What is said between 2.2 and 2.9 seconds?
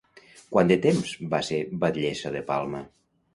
de Palma?